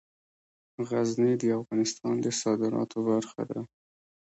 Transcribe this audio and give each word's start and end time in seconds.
غزني 0.87 1.33
د 1.41 1.43
افغانستان 1.59 2.15
د 2.21 2.27
صادراتو 2.41 2.97
برخه 3.09 3.41
ده. 3.49 3.59